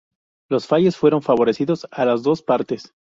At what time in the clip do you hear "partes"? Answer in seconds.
2.41-2.91